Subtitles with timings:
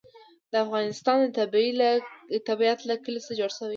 [0.51, 1.19] د افغانستان
[2.49, 3.69] طبیعت له کلي څخه جوړ شوی دی.